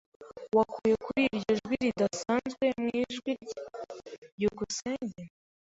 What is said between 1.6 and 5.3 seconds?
jwi ridasanzwe mu ijwi rye? byukusenge